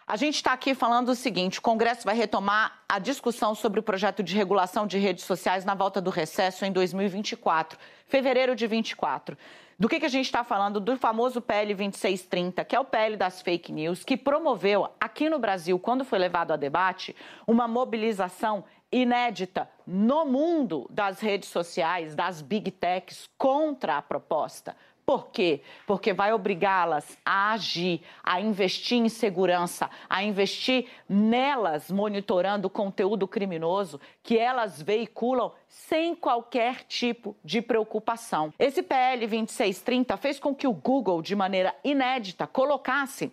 A 0.08 0.16
gente 0.16 0.36
está 0.36 0.54
aqui 0.54 0.74
falando 0.74 1.10
o 1.10 1.16
seguinte: 1.16 1.60
o 1.60 1.62
Congresso 1.62 2.06
vai 2.06 2.16
retomar 2.16 2.80
a 2.88 2.98
discussão 2.98 3.54
sobre 3.54 3.82
o 3.82 3.84
projeto 3.84 4.24
de 4.24 4.34
regulação 4.34 4.88
de 4.88 4.98
redes 4.98 5.26
sociais 5.26 5.66
na 5.66 5.76
volta 5.76 6.00
do 6.00 6.10
recesso 6.10 6.64
em 6.64 6.72
2024, 6.72 7.78
fevereiro 8.06 8.56
de 8.56 8.66
24. 8.66 9.38
Do 9.78 9.90
que, 9.90 10.00
que 10.00 10.06
a 10.06 10.10
gente 10.10 10.26
está 10.26 10.46
falando? 10.46 10.80
Do 10.80 10.96
famoso 10.96 11.42
PL 11.42 11.76
2630, 11.76 12.64
que 12.64 12.74
é 12.74 12.80
o 12.80 12.86
PL 12.86 13.18
das 13.18 13.42
fake 13.42 13.74
news, 13.74 14.06
que 14.06 14.16
promoveu 14.16 14.90
aqui 14.98 15.30
no 15.30 15.40
Brasil, 15.40 15.78
quando 15.78 16.06
foi 16.06 16.20
levado 16.20 16.54
a 16.54 16.56
debate, 16.56 17.14
uma 17.46 17.68
mobilização 17.68 18.64
inédita 18.90 19.70
no 19.86 20.26
mundo 20.26 20.88
das 20.90 21.20
redes 21.20 21.50
sociais, 21.50 22.16
das 22.16 22.42
big 22.42 22.72
techs, 22.72 23.30
contra 23.38 23.98
a 23.98 24.02
proposta. 24.02 24.74
Por 25.08 25.28
quê? 25.28 25.62
Porque 25.86 26.12
vai 26.12 26.34
obrigá-las 26.34 27.18
a 27.26 27.54
agir, 27.54 28.04
a 28.22 28.42
investir 28.42 28.98
em 28.98 29.08
segurança, 29.08 29.90
a 30.10 30.22
investir 30.22 30.90
nelas, 31.08 31.90
monitorando 31.90 32.68
o 32.68 32.70
conteúdo 32.70 33.26
criminoso 33.26 34.02
que 34.22 34.38
elas 34.38 34.82
veiculam 34.82 35.54
sem 35.70 36.14
qualquer 36.14 36.84
tipo 36.84 37.38
de 37.42 37.62
preocupação. 37.62 38.54
Esse 38.60 38.84
PL 38.84 39.26
2630 39.26 40.18
fez 40.18 40.42
com 40.42 40.54
que 40.54 40.68
o 40.68 40.74
Google, 40.74 41.22
de 41.22 41.38
maneira 41.38 41.74
inédita, 41.86 42.46
colocasse 42.46 43.32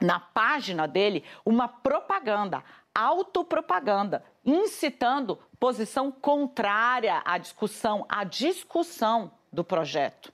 na 0.00 0.18
página 0.18 0.88
dele 0.88 1.22
uma 1.44 1.68
propaganda, 1.68 2.64
autopropaganda, 2.94 4.24
incitando 4.42 5.38
posição 5.60 6.10
contrária 6.10 7.20
à 7.22 7.36
discussão, 7.36 8.06
à 8.08 8.24
discussão 8.24 9.30
do 9.52 9.62
projeto 9.62 10.32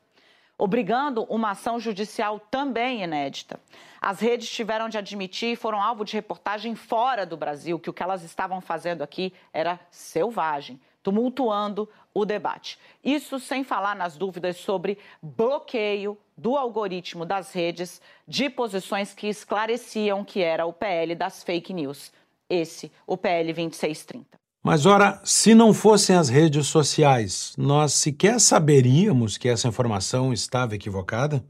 obrigando 0.58 1.22
uma 1.24 1.52
ação 1.52 1.78
judicial 1.78 2.40
também 2.50 3.02
inédita. 3.02 3.60
As 4.00 4.18
redes 4.20 4.50
tiveram 4.50 4.88
de 4.88 4.98
admitir 4.98 5.52
e 5.52 5.56
foram 5.56 5.80
alvo 5.80 6.04
de 6.04 6.14
reportagem 6.14 6.74
fora 6.74 7.24
do 7.24 7.36
Brasil 7.36 7.78
que 7.78 7.88
o 7.88 7.92
que 7.92 8.02
elas 8.02 8.24
estavam 8.24 8.60
fazendo 8.60 9.02
aqui 9.02 9.32
era 9.52 9.78
selvagem, 9.90 10.80
tumultuando 11.02 11.88
o 12.12 12.24
debate. 12.24 12.78
Isso 13.02 13.38
sem 13.38 13.62
falar 13.62 13.94
nas 13.94 14.16
dúvidas 14.16 14.56
sobre 14.56 14.98
bloqueio 15.22 16.18
do 16.36 16.56
algoritmo 16.56 17.24
das 17.24 17.52
redes 17.52 18.02
de 18.26 18.50
posições 18.50 19.14
que 19.14 19.28
esclareciam 19.28 20.24
que 20.24 20.42
era 20.42 20.66
o 20.66 20.72
PL 20.72 21.14
das 21.14 21.42
fake 21.42 21.72
news. 21.72 22.12
Esse, 22.50 22.90
o 23.06 23.16
PL 23.16 23.52
2630. 23.52 24.47
Mas, 24.62 24.86
ora, 24.86 25.20
se 25.24 25.54
não 25.54 25.72
fossem 25.72 26.16
as 26.16 26.28
redes 26.28 26.66
sociais, 26.66 27.54
nós 27.56 27.92
sequer 27.92 28.40
saberíamos 28.40 29.38
que 29.38 29.48
essa 29.48 29.68
informação 29.68 30.32
estava 30.32 30.74
equivocada? 30.74 31.44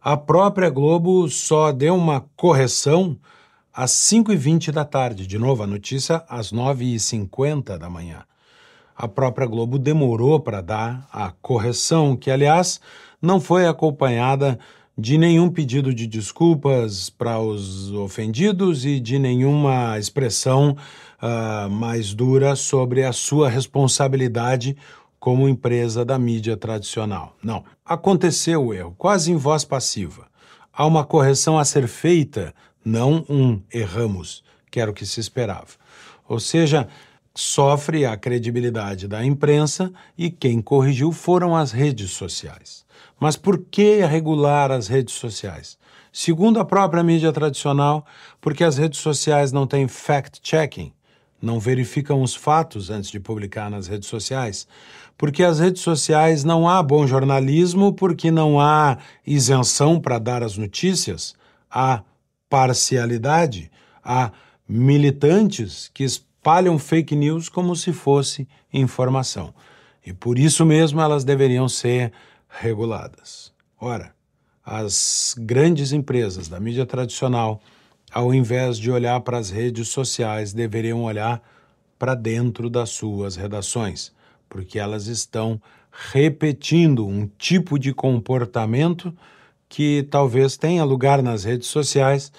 A 0.00 0.16
própria 0.16 0.68
Globo 0.68 1.28
só 1.28 1.72
deu 1.72 1.94
uma 1.94 2.24
correção 2.36 3.16
às 3.72 3.92
5h20 3.92 4.70
da 4.70 4.84
tarde. 4.84 5.26
De 5.26 5.38
novo, 5.38 5.62
a 5.62 5.66
notícia 5.66 6.24
às 6.28 6.52
9h50 6.52 7.78
da 7.78 7.88
manhã. 7.88 8.22
A 8.94 9.08
própria 9.08 9.46
Globo 9.46 9.78
demorou 9.78 10.38
para 10.38 10.60
dar 10.60 11.08
a 11.10 11.32
correção, 11.40 12.14
que, 12.14 12.30
aliás, 12.30 12.80
não 13.20 13.40
foi 13.40 13.66
acompanhada 13.66 14.58
de 14.96 15.16
nenhum 15.16 15.48
pedido 15.48 15.94
de 15.94 16.06
desculpas 16.06 17.08
para 17.08 17.40
os 17.40 17.90
ofendidos 17.92 18.84
e 18.84 19.00
de 19.00 19.18
nenhuma 19.18 19.98
expressão 19.98 20.76
uh, 21.22 21.70
mais 21.70 22.12
dura 22.12 22.56
sobre 22.56 23.04
a 23.04 23.12
sua 23.12 23.48
responsabilidade 23.48 24.76
como 25.20 25.48
empresa 25.48 26.04
da 26.04 26.18
mídia 26.18 26.56
tradicional. 26.56 27.36
Não. 27.42 27.64
Aconteceu 27.84 28.66
o 28.66 28.74
erro, 28.74 28.94
quase 28.98 29.30
em 29.30 29.36
voz 29.36 29.64
passiva. 29.64 30.26
Há 30.72 30.84
uma 30.84 31.04
correção 31.04 31.58
a 31.58 31.64
ser 31.64 31.86
feita, 31.86 32.52
não 32.84 33.24
um 33.28 33.62
erramos, 33.72 34.42
que 34.70 34.80
era 34.80 34.90
o 34.90 34.94
que 34.94 35.06
se 35.06 35.20
esperava. 35.20 35.68
Ou 36.28 36.40
seja, 36.40 36.88
sofre 37.34 38.04
a 38.04 38.16
credibilidade 38.16 39.06
da 39.06 39.24
imprensa 39.24 39.92
e 40.18 40.30
quem 40.30 40.60
corrigiu 40.60 41.12
foram 41.12 41.54
as 41.54 41.70
redes 41.70 42.10
sociais. 42.10 42.84
Mas 43.20 43.36
por 43.36 43.58
que 43.58 44.04
regular 44.04 44.72
as 44.72 44.88
redes 44.88 45.14
sociais? 45.14 45.78
Segundo 46.12 46.58
a 46.58 46.64
própria 46.64 47.02
mídia 47.02 47.32
tradicional, 47.32 48.04
porque 48.40 48.64
as 48.64 48.76
redes 48.76 48.98
sociais 48.98 49.52
não 49.52 49.66
têm 49.66 49.86
fact-checking, 49.86 50.92
não 51.42 51.58
verificam 51.58 52.22
os 52.22 52.34
fatos 52.34 52.88
antes 52.88 53.10
de 53.10 53.18
publicar 53.18 53.68
nas 53.68 53.88
redes 53.88 54.08
sociais, 54.08 54.66
porque 55.18 55.42
as 55.42 55.58
redes 55.58 55.82
sociais 55.82 56.44
não 56.44 56.68
há 56.68 56.82
bom 56.82 57.06
jornalismo, 57.06 57.92
porque 57.92 58.30
não 58.30 58.60
há 58.60 58.98
isenção 59.26 60.00
para 60.00 60.18
dar 60.18 60.42
as 60.42 60.56
notícias, 60.56 61.34
há 61.68 62.02
parcialidade, 62.48 63.70
há 64.04 64.30
militantes 64.68 65.90
que 65.92 66.04
espalham 66.04 66.78
fake 66.78 67.16
news 67.16 67.48
como 67.48 67.74
se 67.74 67.92
fosse 67.92 68.48
informação. 68.72 69.52
E 70.04 70.12
por 70.12 70.38
isso 70.38 70.64
mesmo 70.64 71.00
elas 71.00 71.24
deveriam 71.24 71.68
ser 71.68 72.12
reguladas. 72.48 73.52
Ora, 73.80 74.14
as 74.64 75.34
grandes 75.38 75.92
empresas 75.92 76.48
da 76.48 76.60
mídia 76.60 76.86
tradicional, 76.86 77.60
ao 78.12 78.34
invés 78.34 78.78
de 78.78 78.90
olhar 78.90 79.20
para 79.20 79.38
as 79.38 79.50
redes 79.50 79.88
sociais, 79.88 80.52
deveriam 80.52 81.02
olhar 81.04 81.42
para 81.98 82.14
dentro 82.14 82.68
das 82.68 82.90
suas 82.90 83.36
redações, 83.36 84.12
porque 84.48 84.78
elas 84.78 85.06
estão 85.06 85.60
repetindo 85.90 87.06
um 87.06 87.26
tipo 87.38 87.78
de 87.78 87.92
comportamento 87.92 89.14
que 89.68 90.06
talvez 90.10 90.56
tenha 90.56 90.84
lugar 90.84 91.22
nas 91.22 91.44
redes 91.44 91.68
sociais, 91.68 92.32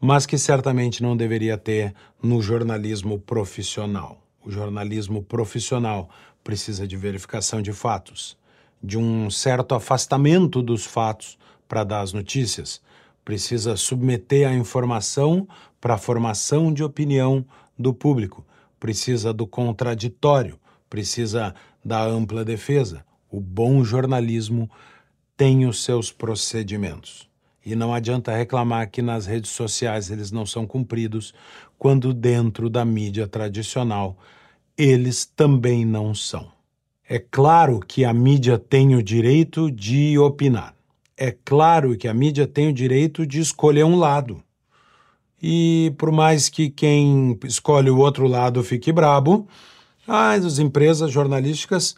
mas 0.00 0.26
que 0.26 0.36
certamente 0.36 1.02
não 1.02 1.16
deveria 1.16 1.56
ter 1.56 1.94
no 2.20 2.42
jornalismo 2.42 3.18
profissional. 3.18 4.20
O 4.44 4.50
jornalismo 4.50 5.22
profissional 5.22 6.10
precisa 6.42 6.86
de 6.86 6.96
verificação 6.96 7.62
de 7.62 7.72
fatos, 7.72 8.36
de 8.82 8.98
um 8.98 9.30
certo 9.30 9.76
afastamento 9.76 10.60
dos 10.60 10.84
fatos 10.84 11.38
para 11.68 11.84
dar 11.84 12.00
as 12.00 12.12
notícias, 12.12 12.80
precisa 13.24 13.76
submeter 13.76 14.48
a 14.48 14.54
informação 14.54 15.46
para 15.80 15.94
a 15.94 15.98
formação 15.98 16.72
de 16.72 16.82
opinião 16.82 17.44
do 17.78 17.92
público, 17.92 18.44
precisa 18.78 19.32
do 19.32 19.46
contraditório, 19.46 20.58
precisa 20.88 21.54
da 21.84 22.02
ampla 22.04 22.44
defesa. 22.44 23.04
O 23.30 23.40
bom 23.40 23.82
jornalismo 23.82 24.70
tem 25.36 25.66
os 25.66 25.82
seus 25.82 26.12
procedimentos. 26.12 27.28
E 27.64 27.74
não 27.76 27.94
adianta 27.94 28.36
reclamar 28.36 28.90
que 28.90 29.00
nas 29.00 29.24
redes 29.24 29.50
sociais 29.50 30.10
eles 30.10 30.32
não 30.32 30.44
são 30.44 30.66
cumpridos, 30.66 31.32
quando 31.78 32.12
dentro 32.12 32.68
da 32.68 32.84
mídia 32.84 33.26
tradicional 33.26 34.18
eles 34.76 35.24
também 35.24 35.84
não 35.84 36.14
são. 36.14 36.50
É 37.08 37.18
claro 37.18 37.78
que 37.80 38.04
a 38.04 38.12
mídia 38.12 38.58
tem 38.58 38.94
o 38.94 39.02
direito 39.02 39.70
de 39.70 40.18
opinar 40.18 40.74
é 41.16 41.34
claro 41.44 41.96
que 41.96 42.08
a 42.08 42.14
mídia 42.14 42.46
tem 42.46 42.68
o 42.68 42.72
direito 42.72 43.26
de 43.26 43.40
escolher 43.40 43.84
um 43.84 43.96
lado. 43.96 44.42
E 45.42 45.92
por 45.98 46.12
mais 46.12 46.48
que 46.48 46.70
quem 46.70 47.38
escolhe 47.44 47.90
o 47.90 47.98
outro 47.98 48.26
lado 48.26 48.62
fique 48.62 48.92
brabo, 48.92 49.46
as 50.06 50.58
empresas 50.58 51.10
jornalísticas 51.10 51.96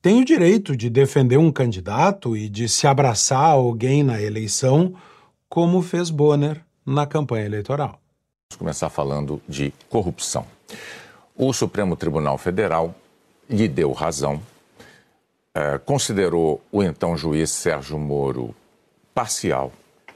têm 0.00 0.20
o 0.20 0.24
direito 0.24 0.76
de 0.76 0.90
defender 0.90 1.38
um 1.38 1.50
candidato 1.50 2.36
e 2.36 2.48
de 2.48 2.68
se 2.68 2.86
abraçar 2.86 3.50
alguém 3.50 4.02
na 4.02 4.20
eleição, 4.20 4.94
como 5.48 5.80
fez 5.80 6.10
Bonner 6.10 6.60
na 6.84 7.06
campanha 7.06 7.46
eleitoral. 7.46 7.98
Vamos 8.50 8.58
começar 8.58 8.90
falando 8.90 9.40
de 9.48 9.72
corrupção. 9.88 10.44
O 11.34 11.52
Supremo 11.52 11.96
Tribunal 11.96 12.36
Federal 12.36 12.94
lhe 13.48 13.68
deu 13.68 13.92
razão, 13.92 14.42
eh, 15.54 15.78
considerou 15.84 16.62
o 16.72 16.82
então 16.82 17.16
juiz 17.16 17.50
Sérgio 17.50 17.98
Moro 17.98 18.54
parcial, 19.14 19.70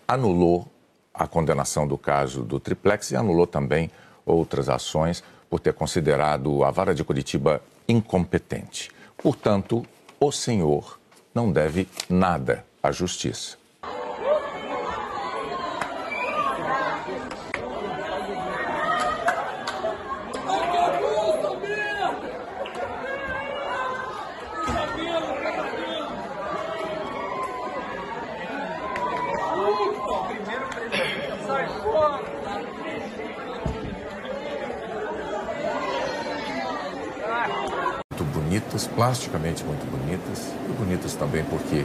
anulou 0.08 0.66
a 1.12 1.26
condenação 1.26 1.86
do 1.86 1.98
caso 1.98 2.42
do 2.42 2.58
triplex 2.58 3.10
e 3.10 3.16
anulou 3.16 3.46
também 3.46 3.90
outras 4.24 4.68
ações 4.68 5.22
por 5.50 5.60
ter 5.60 5.74
considerado 5.74 6.64
a 6.64 6.70
vara 6.70 6.94
de 6.94 7.04
Curitiba 7.04 7.62
incompetente. 7.86 8.90
Portanto, 9.16 9.84
o 10.18 10.32
senhor 10.32 10.98
não 11.34 11.52
deve 11.52 11.86
nada 12.08 12.64
à 12.82 12.90
justiça. 12.90 13.58
bonitas, 38.56 38.85
plasticamente 38.96 39.62
muito 39.62 39.88
bonitas, 39.90 40.50
e 40.68 40.72
bonitas 40.72 41.14
também 41.14 41.44
porque 41.44 41.84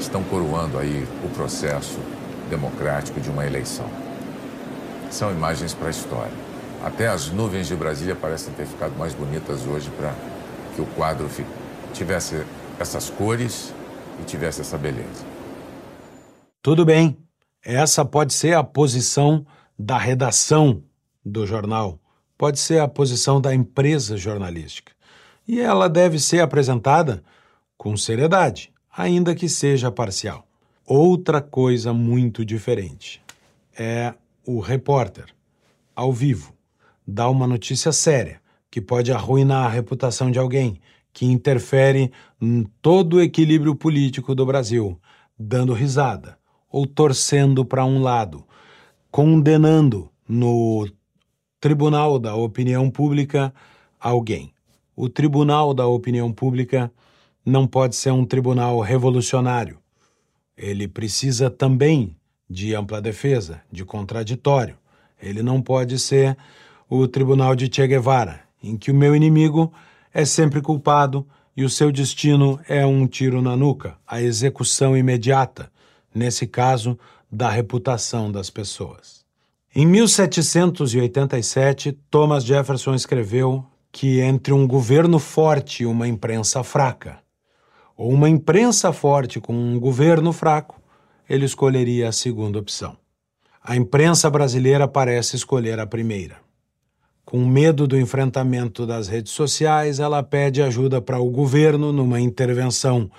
estão 0.00 0.24
coroando 0.24 0.78
aí 0.78 1.06
o 1.22 1.28
processo 1.28 2.00
democrático 2.48 3.20
de 3.20 3.28
uma 3.28 3.46
eleição. 3.46 3.88
São 5.10 5.30
imagens 5.30 5.74
para 5.74 5.88
a 5.88 5.90
história. 5.90 6.32
Até 6.82 7.06
as 7.06 7.30
nuvens 7.30 7.68
de 7.68 7.76
Brasília 7.76 8.16
parecem 8.16 8.52
ter 8.54 8.66
ficado 8.66 8.96
mais 8.98 9.14
bonitas 9.14 9.64
hoje 9.66 9.90
para 9.90 10.14
que 10.74 10.80
o 10.80 10.86
quadro 10.96 11.28
tivesse 11.92 12.44
essas 12.80 13.10
cores 13.10 13.72
e 14.20 14.24
tivesse 14.24 14.62
essa 14.62 14.78
beleza. 14.78 15.24
Tudo 16.62 16.84
bem. 16.84 17.16
Essa 17.62 18.04
pode 18.04 18.32
ser 18.32 18.54
a 18.54 18.64
posição 18.64 19.46
da 19.78 19.98
redação 19.98 20.82
do 21.24 21.46
jornal, 21.46 22.00
pode 22.36 22.58
ser 22.58 22.80
a 22.80 22.88
posição 22.88 23.40
da 23.40 23.54
empresa 23.54 24.16
jornalística 24.16 24.92
e 25.46 25.60
ela 25.60 25.88
deve 25.88 26.18
ser 26.18 26.40
apresentada 26.40 27.22
com 27.76 27.96
seriedade, 27.96 28.72
ainda 28.96 29.34
que 29.34 29.48
seja 29.48 29.90
parcial. 29.90 30.46
Outra 30.86 31.40
coisa 31.40 31.92
muito 31.92 32.44
diferente 32.44 33.22
é 33.78 34.14
o 34.46 34.60
repórter, 34.60 35.26
ao 35.94 36.12
vivo, 36.12 36.52
dar 37.06 37.28
uma 37.30 37.46
notícia 37.46 37.92
séria 37.92 38.40
que 38.70 38.80
pode 38.80 39.12
arruinar 39.12 39.66
a 39.66 39.68
reputação 39.68 40.30
de 40.30 40.38
alguém, 40.38 40.80
que 41.12 41.26
interfere 41.26 42.10
em 42.40 42.64
todo 42.80 43.14
o 43.14 43.20
equilíbrio 43.20 43.74
político 43.74 44.34
do 44.34 44.46
Brasil, 44.46 44.98
dando 45.38 45.72
risada 45.74 46.38
ou 46.70 46.86
torcendo 46.86 47.64
para 47.64 47.84
um 47.84 48.00
lado, 48.00 48.44
condenando 49.10 50.10
no 50.26 50.88
tribunal 51.60 52.18
da 52.18 52.34
opinião 52.34 52.90
pública 52.90 53.52
alguém. 54.00 54.51
O 54.94 55.08
tribunal 55.08 55.72
da 55.72 55.86
opinião 55.86 56.32
pública 56.32 56.92
não 57.44 57.66
pode 57.66 57.96
ser 57.96 58.10
um 58.10 58.24
tribunal 58.24 58.80
revolucionário. 58.80 59.78
Ele 60.56 60.86
precisa 60.86 61.50
também 61.50 62.16
de 62.48 62.74
ampla 62.74 63.00
defesa, 63.00 63.62
de 63.70 63.84
contraditório. 63.84 64.76
Ele 65.20 65.42
não 65.42 65.62
pode 65.62 65.98
ser 65.98 66.36
o 66.88 67.08
tribunal 67.08 67.56
de 67.56 67.74
Che 67.74 67.86
Guevara, 67.86 68.40
em 68.62 68.76
que 68.76 68.90
o 68.90 68.94
meu 68.94 69.16
inimigo 69.16 69.72
é 70.12 70.26
sempre 70.26 70.60
culpado 70.60 71.26
e 71.56 71.64
o 71.64 71.70
seu 71.70 71.90
destino 71.90 72.60
é 72.68 72.84
um 72.84 73.06
tiro 73.06 73.40
na 73.40 73.56
nuca, 73.56 73.96
a 74.06 74.20
execução 74.20 74.94
imediata, 74.96 75.72
nesse 76.14 76.46
caso, 76.46 76.98
da 77.30 77.48
reputação 77.48 78.30
das 78.30 78.50
pessoas. 78.50 79.22
Em 79.74 79.86
1787, 79.86 81.92
Thomas 82.10 82.44
Jefferson 82.44 82.94
escreveu 82.94 83.64
que 83.92 84.20
entre 84.20 84.54
um 84.54 84.66
governo 84.66 85.18
forte 85.18 85.82
e 85.82 85.86
uma 85.86 86.08
imprensa 86.08 86.64
fraca, 86.64 87.18
ou 87.94 88.10
uma 88.10 88.28
imprensa 88.28 88.90
forte 88.90 89.38
com 89.38 89.52
um 89.52 89.78
governo 89.78 90.32
fraco, 90.32 90.80
ele 91.28 91.44
escolheria 91.44 92.08
a 92.08 92.12
segunda 92.12 92.58
opção. 92.58 92.96
A 93.62 93.76
imprensa 93.76 94.30
brasileira 94.30 94.88
parece 94.88 95.36
escolher 95.36 95.78
a 95.78 95.86
primeira. 95.86 96.38
Com 97.24 97.46
medo 97.46 97.86
do 97.86 98.00
enfrentamento 98.00 98.86
das 98.86 99.08
redes 99.08 99.32
sociais, 99.32 100.00
ela 100.00 100.22
pede 100.22 100.62
ajuda 100.62 101.00
para 101.00 101.20
o 101.20 101.30
governo 101.30 101.92
numa 101.92 102.18
intervenção 102.18 103.10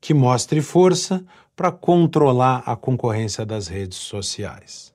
que 0.00 0.14
mostre 0.14 0.60
força 0.60 1.22
para 1.54 1.70
controlar 1.70 2.62
a 2.66 2.74
concorrência 2.74 3.44
das 3.46 3.68
redes 3.68 3.98
sociais. 3.98 4.92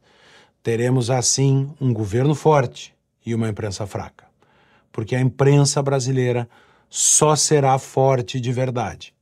Teremos 0.61 1.09
assim 1.09 1.71
um 1.79 1.93
governo 1.93 2.35
forte 2.35 2.93
e 3.25 3.33
uma 3.33 3.47
imprensa 3.47 3.87
fraca 3.87 4.26
porque 4.97 5.15
a 5.15 5.21
imprensa 5.21 5.79
brasileira 5.79 6.49
só 6.89 7.35
será 7.35 7.77
forte 7.77 8.39
de 8.39 8.51
verdade 8.51 9.13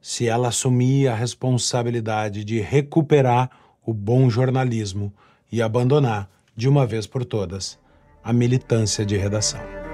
se 0.00 0.28
ela 0.28 0.50
assumir 0.50 1.08
a 1.08 1.16
responsabilidade 1.16 2.44
de 2.44 2.60
recuperar 2.60 3.50
o 3.84 3.92
bom 3.92 4.30
jornalismo 4.30 5.12
e 5.50 5.60
abandonar, 5.60 6.30
de 6.54 6.68
uma 6.68 6.86
vez 6.86 7.08
por 7.08 7.24
todas, 7.24 7.76
a 8.22 8.32
militância 8.32 9.04
de 9.04 9.16
redação. 9.16 9.85